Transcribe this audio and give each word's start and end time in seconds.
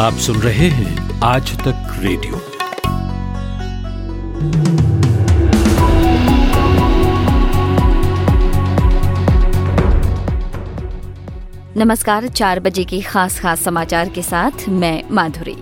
आप 0.00 0.12
सुन 0.14 0.36
रहे 0.36 0.68
हैं 0.68 1.20
आज 1.22 1.50
तक 1.58 1.88
रेडियो। 1.98 2.38
नमस्कार, 11.76 12.28
चार 12.28 12.60
बजे 12.60 12.84
के 12.84 13.00
खास 13.00 13.38
खास 13.40 13.60
समाचार 13.60 14.08
के 14.08 14.22
साथ 14.22 14.68
मैं 14.68 15.02
माधुरी। 15.10 15.56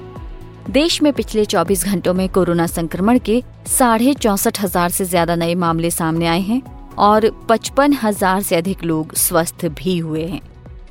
देश 0.71 1.01
में 1.03 1.13
पिछले 1.13 1.45
24 1.45 1.85
घंटों 1.85 2.15
में 2.15 2.29
कोरोना 2.29 2.67
संक्रमण 2.67 3.19
के 3.19 3.43
साढ़े 3.69 4.15
चौसठ 4.17 4.61
हज़ार 4.61 4.91
से 4.91 5.05
ज़्यादा 5.05 5.37
नए 5.37 5.55
मामले 5.57 5.91
सामने 5.91 6.27
आए 6.27 6.41
हैं 6.41 6.63
और 6.99 7.31
पचपन 7.49 7.99
हज़ार 8.03 8.43
से 8.43 8.57
अधिक 8.57 8.85
लोग 8.85 9.15
स्वस्थ 9.17 9.67
भी 9.79 9.99
हुए 9.99 10.25
हैं। 10.27 10.41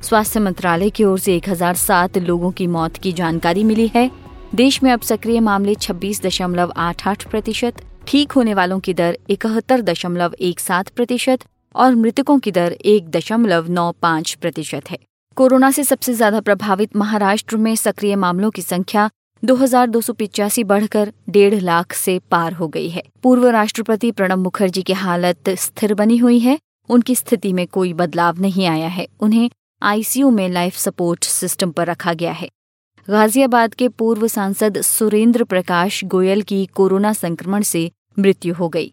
स्वास्थ्य 0.02 0.40
मंत्रालय 0.40 0.90
की 0.90 1.04
ओर 1.04 1.18
से 1.18 1.38
1007 1.38 2.18
लोगों 2.18 2.50
की 2.52 2.66
मौत 2.66 2.96
की 2.96 3.12
जानकारी 3.12 3.64
मिली 3.64 3.86
है। 3.94 4.10
देश 4.54 4.82
में 4.82 4.90
अब 4.92 5.00
सक्रिय 5.00 5.40
मामले 5.40 5.74
26.88 5.76 7.24
प्रतिशत, 7.24 7.82
ठीक 8.06 8.32
होने 8.32 8.54
वालों 8.54 8.78
की 8.80 8.94
दर 8.94 9.18
इकहत्तर 9.30 9.80
दशमलव 9.82 10.34
एक 10.40 10.60
सात 10.60 10.88
प्रतिशत 10.88 11.44
और 11.74 11.94
मृतकों 11.94 12.38
की 12.38 12.50
दर 12.52 12.72
एक 12.72 13.10
दशमलव 13.10 13.70
नौ 13.70 13.90
पाँच 14.02 14.34
प्रतिशत 14.34 14.90
है। 14.90 14.98
कोरोना 15.36 15.70
से 15.70 15.84
सबसे 15.84 16.14
ज़्यादा 16.14 16.40
प्रभावित 16.40 16.96
महाराष्ट्र 16.96 17.56
में 17.56 17.74
सक्रिय 17.76 18.16
मामलों 18.16 18.50
की 18.50 18.62
संख्या 18.62 19.10
दो 19.42 19.54
हज़ार 19.54 19.86
दो 19.86 20.00
सौ 20.00 20.12
पिचासी 20.12 20.64
बढ़कर 20.64 21.12
डेढ़ 21.30 21.54
लाख 21.54 21.92
से 21.92 22.18
पार 22.30 22.52
हो 22.52 22.68
गई 22.68 22.88
है। 22.88 23.02
पूर्व 23.22 23.46
राष्ट्रपति 23.48 24.10
प्रणब 24.12 24.38
मुखर्जी 24.38 24.82
की 24.82 24.92
हालत 24.94 25.50
स्थिर 25.58 25.94
बनी 25.94 26.16
हुई 26.16 26.38
है। 26.38 26.58
उनकी 26.88 27.14
स्थिति 27.14 27.52
में 27.52 27.66
कोई 27.66 27.92
बदलाव 27.92 28.40
नहीं 28.40 28.66
आया 28.66 28.88
है। 28.88 29.06
उन्हें 29.20 29.48
आईसीयू 29.82 30.30
में 30.30 30.48
लाइफ 30.48 30.76
सपोर्ट 30.76 31.24
सिस्टम 31.24 31.70
पर 31.70 31.86
रखा 31.86 32.12
गया 32.12 32.32
है। 32.32 32.48
गाजियाबाद 33.08 33.74
के 33.74 33.88
पूर्व 33.88 34.26
सांसद 34.26 34.80
सुरेंद्र 34.80 35.44
प्रकाश 35.44 36.04
गोयल 36.04 36.42
की 36.42 36.66
कोरोना 36.66 37.12
संक्रमण 37.12 37.62
से 37.62 37.90
मृत्यु 38.18 38.54
हो 38.54 38.68
गई। 38.68 38.92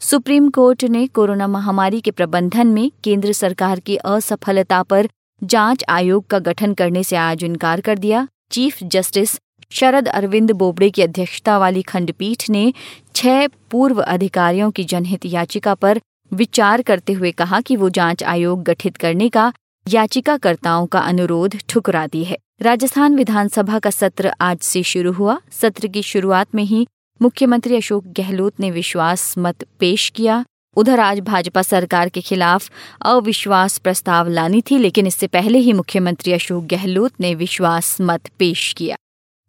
सुप्रीम 0.00 0.48
कोर्ट 0.50 0.84
ने 0.84 1.06
कोरोना 1.06 1.46
महामारी 1.46 2.00
के 2.00 2.10
प्रबंधन 2.10 2.66
में 2.66 2.90
केंद्र 3.04 3.32
सरकार 3.32 3.80
की 3.80 3.96
असफलता 3.96 4.82
पर 4.82 5.08
जाँच 5.42 5.84
आयोग 5.88 6.26
का 6.26 6.38
गठन 6.38 6.74
करने 6.74 7.02
से 7.02 7.16
आज 7.16 7.44
इनकार 7.44 7.80
कर 7.80 7.98
दिया। 7.98 8.26
चीफ 8.50 8.82
जस्टिस 8.82 9.38
शरद 9.70 10.08
अरविंद 10.08 10.50
बोबड़े 10.50 10.90
की 10.90 11.02
अध्यक्षता 11.02 11.58
वाली 11.58 11.82
खंडपीठ 11.82 12.50
ने 12.50 12.72
छह 13.14 13.46
पूर्व 13.70 14.02
अधिकारियों 14.02 14.70
की 14.70 14.84
जनहित 14.84 15.26
याचिका 15.26 15.74
पर 15.74 16.00
विचार 16.32 16.82
करते 16.82 17.12
हुए 17.12 17.30
कहा 17.30 17.60
कि 17.60 17.76
वो 17.76 17.88
जाँच 17.90 18.22
आयोग 18.24 18.62
गठित 18.62 18.96
करने 18.96 19.28
का 19.28 19.52
याचिकाकर्ताओं 19.88 20.86
का 20.86 21.00
अनुरोध 21.00 21.56
ठुकरा 21.68 22.06
दी 22.06 22.24
है। 22.24 22.36
राजस्थान 22.62 23.16
विधानसभा 23.16 23.78
का 23.78 23.90
सत्र 23.90 24.32
आज 24.40 24.58
से 24.58 24.82
शुरू 24.82 25.12
हुआ। 25.12 25.40
सत्र 25.52 25.88
की 25.88 26.02
शुरुआत 26.02 26.54
में 26.54 26.64
ही 26.64 26.86
मुख्यमंत्री 27.22 27.76
अशोक 27.76 28.04
गहलोत 28.06 28.60
ने 28.60 28.70
विश्वास 28.70 29.34
मत 29.38 29.64
पेश 29.78 30.08
किया। 30.08 30.44
उधर 30.76 31.00
आज 31.00 31.20
भाजपा 31.20 31.62
सरकार 31.62 32.08
के 32.08 32.20
खिलाफ 32.20 32.70
अविश्वास 33.02 33.78
प्रस्ताव 33.78 34.28
लानी 34.28 34.62
थी, 34.70 34.78
लेकिन 34.78 35.06
इससे 35.06 35.26
पहले 35.26 35.58
ही 35.58 35.72
मुख्यमंत्री 35.72 36.32
अशोक 36.32 36.64
गहलोत 36.64 37.12
ने 37.20 37.34
विश्वास 37.34 37.96
मत 38.00 38.28
पेश 38.38 38.72
किया। 38.72 38.96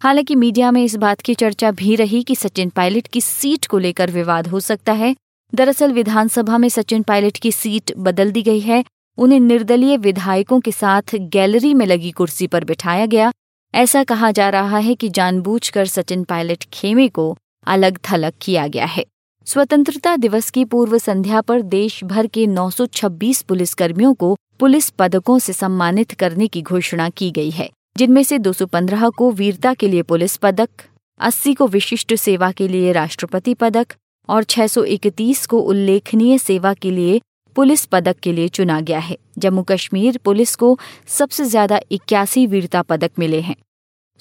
हालाँकि 0.01 0.35
मीडिया 0.35 0.71
में 0.71 0.83
इस 0.83 0.95
बात 0.95 1.21
की 1.21 1.33
चर्चा 1.33 1.71
भी 1.71 1.95
रही 1.95 2.23
कि 2.23 2.35
सचिन 2.35 2.69
पायलट 2.69 3.07
की 3.07 3.21
सीट 3.21 3.65
को 3.65 3.77
लेकर 3.77 4.11
विवाद 4.11 4.47
हो 4.47 4.59
सकता 4.59 4.93
है। 4.93 5.15
दरअसल 5.55 5.91
विधानसभा 5.91 6.57
में 6.57 6.69
सचिन 6.69 7.03
पायलट 7.03 7.37
की 7.37 7.51
सीट 7.51 7.91
बदल 7.97 8.31
दी 8.31 8.41
गई 8.41 8.59
है। 8.59 8.83
उन्हें 9.17 9.39
निर्दलीय 9.39 9.97
विधायकों 9.97 10.59
के 10.59 10.71
साथ 10.71 11.15
गैलरी 11.15 11.73
में 11.73 11.85
लगी 11.85 12.11
कुर्सी 12.11 12.47
पर 12.47 12.63
बिठाया 12.63 13.05
गया। 13.05 13.31
ऐसा 13.73 14.03
कहा 14.03 14.31
जा 14.31 14.49
रहा 14.49 14.77
है 14.77 14.95
कि 14.95 15.09
जानबूझकर 15.09 15.85
सचिन 15.85 16.23
पायलट 16.23 16.63
खेमे 16.73 17.07
को 17.07 17.37
अलग 17.67 17.99
थलग 18.11 18.33
किया 18.41 18.67
गया 18.67 18.85
है। 18.85 19.05
स्वतंत्रता 19.45 20.15
दिवस 20.15 20.49
की 20.49 20.65
पूर्व 20.65 20.97
संध्या 20.97 21.41
पर 21.41 21.61
देश 21.61 22.03
भर 22.03 22.27
के 22.27 22.45
926 22.47 23.41
पुलिसकर्मियों 23.41 24.13
को 24.13 24.35
पुलिस 24.59 24.89
पदकों 24.89 25.39
से 25.39 25.53
सम्मानित 25.53 26.11
करने 26.11 26.47
की 26.47 26.61
घोषणा 26.61 27.09
की 27.09 27.31
गई 27.31 27.49
है, 27.49 27.69
जिनमें 27.97 28.23
से 28.23 28.39
215 28.39 29.09
को 29.09 29.31
वीरता 29.31 29.73
के 29.73 29.87
लिए 29.87 30.01
पुलिस 30.01 30.37
पदक 30.37 30.69
80 31.19 31.55
को 31.55 31.67
विशिष्ट 31.67 32.15
सेवा 32.15 32.51
के 32.51 32.67
लिए 32.67 32.91
राष्ट्रपति 32.91 33.53
पदक 33.53 33.93
और 34.29 34.43
631 34.43 35.45
को 35.45 35.59
उल्लेखनीय 35.59 36.37
सेवा 36.37 36.73
के 36.73 36.91
लिए 36.91 37.21
पुलिस 37.55 37.85
पदक 37.85 38.19
के 38.19 38.31
लिए 38.31 38.47
चुना 38.49 38.79
गया 38.81 38.99
है। 38.99 39.17
जम्मू 39.37 39.63
कश्मीर 39.63 40.19
पुलिस 40.25 40.55
को 40.55 40.77
सबसे 41.09 41.45
ज़्यादा 41.45 41.79
इक्यासी 41.91 42.45
वीरता 42.47 42.81
पदक 42.81 43.11
मिले 43.19 43.41
हैं। 43.41 43.55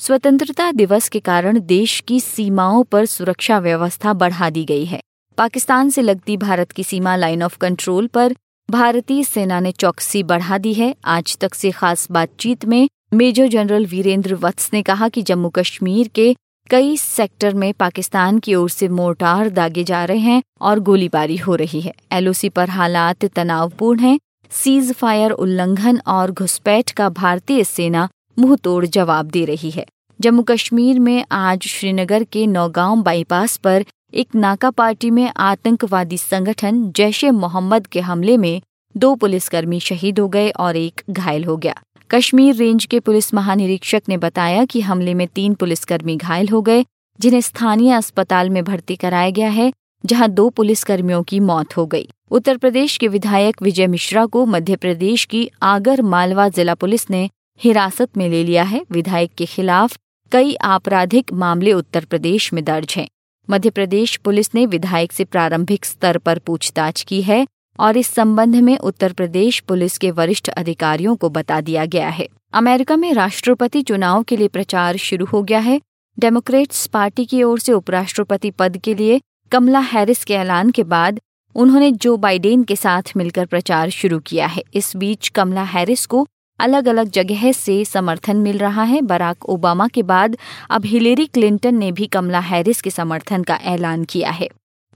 स्वतंत्रता 0.01 0.71
दिवस 0.73 1.09
के 1.09 1.21
कारण 1.21 1.61
देश 1.61 1.99
की 2.01 2.21
सीमाओं 2.21 2.83
पर 2.85 3.07
सुरक्षा 3.07 3.59
व्यवस्था 3.59 4.13
बढ़ा 4.15 4.51
दी 4.51 4.65
गई 4.65 4.85
है। 4.85 5.01
पाकिस्तान 5.39 5.91
से 5.91 6.03
लगती 6.03 6.37
भारत 6.37 6.73
की 6.73 6.85
सीमा 6.85 7.17
लाइन 7.17 7.43
ऑफ़ 7.43 7.59
कंट्रोल 7.59 8.07
पर 8.07 8.35
भारतीय 8.69 9.23
सेना 9.25 9.61
ने 9.61 9.73
चौकसी 9.73 10.23
बढ़ा 10.23 10.59
दी 10.59 10.73
है। 10.75 10.95
आज 11.05 11.37
तक 11.39 11.55
से 11.55 11.71
खास 11.71 12.07
बातचीत 12.11 12.65
में 12.65 12.89
मेजर 13.15 13.49
जनरल 13.49 13.87
वीरेंद्र 13.87 14.35
वत्स 14.35 14.71
ने 14.73 14.83
कहा 14.83 15.09
कि 15.09 15.23
जम्मू 15.23 15.49
कश्मीर 15.49 16.09
के 16.09 16.35
कई 16.71 16.97
सेक्टर 16.97 17.55
में 17.55 17.73
पाकिस्तान 17.75 18.39
की 18.39 18.55
ओर 18.55 18.71
से 18.71 18.89
मोर्टार 18.89 19.49
दागे 19.51 19.85
जा 19.85 20.05
रहे 20.05 20.19
हैं 20.19 20.43
और 20.61 20.79
गोलीबारी 20.81 21.37
हो 21.37 21.55
रही 21.55 21.81
है। 21.81 21.93
एलओसी 22.13 22.49
पर 22.49 22.71
हालात 22.71 23.25
तनावपूर्ण 23.25 24.01
हैं। 24.01 24.19
सीज 24.51 24.93
फायर 24.93 25.31
उल्लंघन 25.31 26.01
और 26.07 26.31
घुसपैठ 26.31 26.91
का 26.91 27.09
भारतीय 27.09 27.65
सेना 27.65 28.09
मुँह 28.39 28.57
तोड़ 28.57 28.87
जवाब 28.87 29.27
दे 29.27 29.45
रही 29.45 29.71
है। 29.71 29.87
जम्मू 30.21 30.43
कश्मीर 30.43 30.99
में 30.99 31.25
आज 31.33 31.67
श्रीनगर 31.67 32.25
के 32.25 32.47
नौगांव 32.47 33.03
बाईपास 33.03 33.57
पर 33.57 33.85
एक 34.15 34.35
नाका 34.35 34.71
पार्टी 34.71 35.11
में 35.11 35.33
आतंकवादी 35.37 36.19
संगठन 36.19 36.93
जैश 36.97 37.25
ए 37.25 37.31
मोहम्मद 37.31 37.87
के 37.87 38.01
हमले 38.01 38.37
में 38.37 38.61
दो 38.97 39.15
पुलिसकर्मी 39.15 39.81
शहीद 39.81 40.19
हो 40.19 40.29
गए 40.29 40.51
और 40.51 40.77
एक 40.77 41.03
घायल 41.11 41.45
हो 41.45 41.57
गया। 41.57 41.75
कश्मीर 42.15 42.55
रेंज 42.55 42.85
के 42.85 43.01
पुलिस 43.01 43.35
महानिरीक्षक 43.35 44.03
ने 44.09 44.17
बताया 44.17 44.65
कि 44.65 44.81
हमले 44.81 45.15
में 45.15 45.27
तीन 45.27 45.55
पुलिसकर्मी 45.55 46.17
घायल 46.17 46.49
हो 46.49 46.61
गए, 46.63 46.85
जिन्हें 47.21 47.41
स्थानीय 47.41 47.93
अस्पताल 47.93 48.51
में 48.51 48.65
भर्ती 48.65 48.97
कराया 48.97 49.31
गया 49.31 49.49
है, 49.49 49.73
जहाँ 50.07 50.29
दो 50.29 50.49
पुलिसकर्मियों 50.49 51.23
की 51.23 51.41
मौत 51.41 51.77
हो 51.77 51.87
गई। 51.87 52.09
उत्तर 52.31 52.57
प्रदेश 52.57 52.97
के 52.97 53.09
विधायक 53.09 53.63
विजय 53.63 53.87
मिश्रा 53.87 54.27
को 54.27 54.47
मध्य 54.47 54.77
प्रदेश 54.77 55.25
की 55.25 55.51
आगर 55.63 56.03
मालवा 56.03 56.49
जिला 56.49 56.75
पुलिस 56.75 57.11
ने 57.11 57.31
हिरासत 57.61 58.17
में 58.17 58.29
ले 58.29 58.45
लिया 58.45 58.63
है। 58.63 58.85
विधायक 58.91 59.31
के 59.35 59.47
खिलाफ 59.47 59.97
कई 60.33 60.55
आपराधिक 60.55 61.33
मामले 61.33 61.73
उत्तर 61.73 62.05
प्रदेश 62.05 62.53
में 62.53 62.65
दर्ज 62.65 62.95
हैं। 62.97 63.09
मध्य 63.51 63.71
प्रदेश 63.71 64.17
पुलिस 64.17 64.55
ने 64.55 64.67
विधायक 64.67 65.13
से 65.13 65.25
प्रारंभिक 65.25 65.85
स्तर 65.85 66.19
पर 66.19 66.39
पूछताछ 66.39 67.03
की 67.03 67.23
है 67.23 67.47
और 67.83 67.97
इस 67.97 68.07
संबंध 68.07 68.57
में 68.57 68.79
उत्तर 68.79 69.13
प्रदेश 69.13 69.61
पुलिस 69.61 69.99
के 69.99 70.11
वरिष्ठ 70.11 70.49
अधिकारियों 70.49 71.17
को 71.17 71.29
बता 71.29 71.61
दिया 71.61 71.85
गया 71.85 72.09
है। 72.09 72.29
अमेरिका 72.53 72.97
में 72.97 73.13
राष्ट्रपति 73.15 73.83
चुनाव 73.83 74.23
के 74.23 74.37
लिए 74.37 74.49
प्रचार 74.49 74.97
शुरू 74.97 75.27
हो 75.27 75.43
गया 75.43 75.59
है। 75.59 75.81
डेमोक्रेट्स 76.19 76.87
पार्टी 76.87 77.25
की 77.25 77.43
ओर 77.43 77.59
से 77.59 77.73
उपराष्ट्रपति 77.73 78.51
पद 78.51 78.77
के 78.77 78.95
लिए 78.95 79.21
कमला 79.53 79.79
हैरिस 79.79 80.25
के 80.25 80.35
ऐलान 80.35 80.71
के 80.71 80.83
बाद 80.83 81.21
उन्होंने 81.55 81.91
जो 81.93 82.17
बाइडेन 82.17 82.63
के 82.63 82.77
साथ 82.77 83.03
मिलकर 83.17 83.47
प्रचार 83.47 83.91
शुरू 83.91 84.19
किया 84.19 84.47
है। 84.47 84.63
इस 84.75 84.97
बीच 84.97 85.29
कमला 85.29 85.63
हैरिस 85.63 86.07
को 86.07 86.27
अलग 86.61 86.89
अलग 86.89 87.11
जगह 87.11 87.53
से 87.53 87.85
समर्थन 87.85 88.37
मिल 88.37 88.59
रहा 88.59 88.83
है। 88.83 89.01
बराक 89.03 89.45
ओबामा 89.45 89.89
के 89.89 90.03
बाद 90.03 90.37
अब 90.71 90.85
हिलेरी 90.85 91.27
क्लिंटन 91.27 91.75
ने 91.75 91.93
भी 91.93 92.07
कमला 92.07 92.41
हैरिस 92.41 92.83
के 92.83 92.91
समर्थन 92.91 93.43
का 93.43 93.55
ऐलान 93.55 94.05
किया 94.05 94.31
है। 94.31 94.49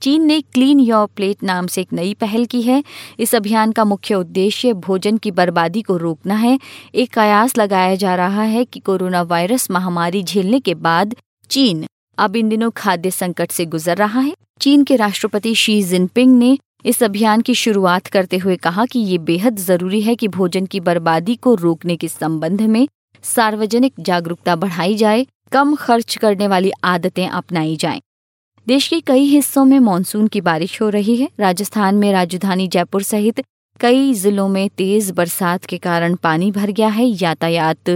चीन 0.02 0.22
ने 0.22 0.40
क्लीन 0.42 0.80
योर 0.80 1.06
प्लेट 1.16 1.42
नाम 1.42 1.66
से 1.66 1.80
एक 1.80 1.92
नई 1.92 2.12
पहल 2.14 2.44
की 2.44 2.60
है। 2.62 2.82
इस 3.18 3.34
अभियान 3.34 3.72
का 3.72 3.84
मुख्य 3.84 4.14
उद्देश्य 4.14 4.72
भोजन 4.72 5.16
की 5.16 5.30
बर्बादी 5.30 5.82
को 5.82 5.96
रोकना 5.96 6.34
है। 6.34 6.58
एक 6.94 7.12
कयास 7.14 7.56
लगाया 7.58 7.94
जा 7.94 8.14
रहा 8.14 8.42
है 8.42 8.64
कि 8.64 8.80
कोरोना 8.80 9.22
वायरस 9.22 9.70
महामारी 9.70 10.22
झेलने 10.22 10.60
के 10.60 10.74
बाद 10.76 11.14
चीन 11.50 11.86
अब 12.18 12.36
इन 12.36 12.48
दिनों 12.48 12.70
खाद्य 12.70 13.10
संकट 13.10 13.50
से 13.50 13.64
गुजर 13.66 13.96
रहा 13.96 14.20
है। 14.20 14.34
चीन 14.60 14.84
के 14.84 14.96
राष्ट्रपति 14.96 15.54
शी 15.54 15.82
जिनपिंग 15.82 16.38
ने 16.38 16.56
इस 16.84 17.02
अभियान 17.02 17.40
की 17.40 17.54
शुरुआत 17.54 18.06
करते 18.06 18.36
हुए 18.36 18.56
कहा 18.56 18.84
कि 18.86 18.98
ये 18.98 19.18
बेहद 19.20 19.56
ज़रूरी 19.56 20.00
है 20.00 20.14
कि 20.14 20.28
भोजन 20.28 20.66
की 20.66 20.80
बर्बादी 20.80 21.34
को 21.36 21.54
रोकने 21.54 21.96
के 21.96 22.08
संबंध 22.08 22.62
में 22.62 22.86
सार्वजनिक 23.24 23.94
जागरूकता 24.00 24.56
बढ़ाई 24.56 24.94
जाए, 24.94 25.26
कम 25.52 25.74
खर्च 25.74 26.16
करने 26.16 26.48
वाली 26.48 26.72
आदतें 26.84 27.28
अपनाई 27.28 27.76
जाएँ। 27.76 28.00
देश 28.66 28.86
के 28.88 29.00
कई 29.00 29.24
हिस्सों 29.24 29.64
में 29.64 29.78
मानसून 29.80 30.26
की 30.26 30.40
बारिश 30.40 30.80
हो 30.82 30.88
रही 30.88 31.14
है। 31.16 31.28
राजस्थान 31.40 31.94
में 31.94 32.10
राजधानी 32.12 32.66
जयपुर 32.68 33.02
सहित 33.02 33.40
कई 33.80 34.12
जिलों 34.14 34.46
में 34.48 34.68
तेज 34.68 35.10
बरसात 35.10 35.64
के 35.64 35.76
कारण 35.78 36.14
पानी 36.14 36.50
भर 36.50 36.70
गया 36.70 36.88
है। 36.88 37.04
यातायात 37.22 37.90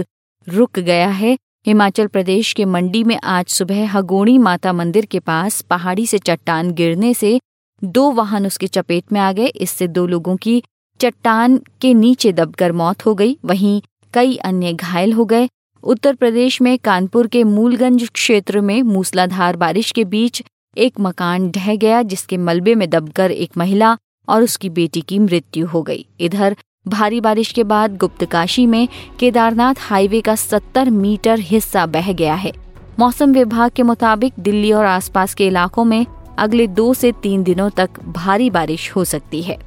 रुक 0.47 0.79
गया 0.79 1.09
है। 1.09 1.37
हिमाचल 1.65 2.07
प्रदेश 2.07 2.51
के 2.53 2.65
मंडी 2.65 3.03
में 3.03 3.17
आज 3.23 3.47
सुबह 3.47 3.89
हगोड़ी 3.91 4.37
माता 4.37 4.73
मंदिर 4.73 5.05
के 5.05 5.19
पास 5.19 5.61
पहाड़ी 5.61 6.05
से 6.07 6.17
चट्टान 6.17 6.71
गिरने 6.71 7.13
से 7.13 7.39
दो 7.83 8.09
वाहन 8.11 8.45
उसके 8.45 8.67
चपेट 8.67 9.11
में 9.11 9.19
आ 9.19 9.31
गए। 9.31 9.45
इससे 9.45 9.87
दो 9.87 10.05
लोगों 10.07 10.35
की 10.37 10.61
चट्टान 10.99 11.57
के 11.81 11.93
नीचे 11.93 12.31
दबकर 12.31 12.71
मौत 12.71 13.05
हो 13.05 13.15
गई। 13.15 13.37
वहीं 13.45 13.81
कई 14.13 14.35
अन्य 14.35 14.73
घायल 14.73 15.13
हो 15.13 15.25
गए। 15.25 15.49
उत्तर 15.83 16.15
प्रदेश 16.15 16.61
में 16.61 16.77
कानपुर 16.77 17.27
के 17.27 17.43
मूलगंज 17.43 18.09
क्षेत्र 18.09 18.61
में 18.61 18.81
मूसलाधार 18.83 19.55
बारिश 19.55 19.91
के 19.91 20.03
बीच 20.05 20.43
एक 20.77 20.93
मकान 20.99 21.51
ढह 21.51 21.75
गया 21.75 22.01
जिसके 22.01 22.37
मलबे 22.37 22.75
में 22.75 22.89
दबकर 22.89 23.31
एक 23.31 23.51
महिला 23.57 23.97
और 24.29 24.43
उसकी 24.43 24.69
बेटी 24.69 25.01
की 25.01 25.19
मृत्यु 25.19 25.67
हो 25.67 25.81
गई। 25.81 26.05
इधर, 26.19 26.55
भारी 26.87 27.21
बारिश 27.21 27.51
के 27.51 27.63
बाद 27.63 27.97
गुप्तकाशी 27.97 28.65
में 28.65 28.87
केदारनाथ 29.19 29.75
हाईवे 29.79 30.21
का 30.21 30.35
70 30.35 30.89
मीटर 30.89 31.39
हिस्सा 31.39 31.85
बह 31.85 32.13
गया 32.13 32.35
है। 32.35 32.51
मौसम 32.99 33.33
विभाग 33.33 33.71
के 33.71 33.83
मुताबिक 33.83 34.33
दिल्ली 34.39 34.71
और 34.71 34.85
आसपास 34.85 35.33
के 35.33 35.47
इलाकों 35.47 35.83
में 35.83 36.05
अगले 36.37 36.67
दो 36.67 36.93
से 36.93 37.11
तीन 37.11 37.43
दिनों 37.43 37.69
तक 37.69 37.89
भारी 38.07 38.49
बारिश 38.49 38.91
हो 38.95 39.03
सकती 39.03 39.41
है। 39.41 39.59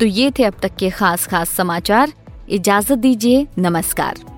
तो 0.00 0.06
ये 0.06 0.30
थे 0.38 0.44
अब 0.44 0.54
तक 0.62 0.76
के 0.76 0.90
खास 0.90 1.26
खास 1.26 1.50
समाचार। 1.50 2.12
इजाज़त 2.48 2.98
दीजिए, 2.98 3.46
नमस्कार। 3.58 4.37